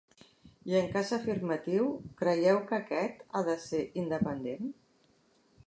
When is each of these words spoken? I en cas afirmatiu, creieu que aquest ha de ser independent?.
I 0.69 0.71
en 0.79 0.87
cas 0.93 1.11
afirmatiu, 1.17 1.91
creieu 2.21 2.63
que 2.71 2.79
aquest 2.79 3.21
ha 3.33 3.43
de 3.51 3.59
ser 3.67 3.85
independent?. 4.05 4.73